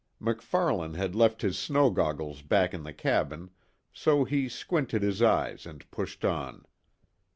MacFarlane 0.19 0.95
had 0.95 1.13
left 1.13 1.43
his 1.43 1.59
snow 1.59 1.91
goggles 1.91 2.41
back 2.41 2.73
in 2.73 2.81
the 2.81 2.91
cabin, 2.91 3.51
so 3.93 4.23
he 4.23 4.49
squinted 4.49 5.03
his 5.03 5.21
eyes 5.21 5.67
and 5.67 5.85
pushed 5.91 6.25
on. 6.25 6.65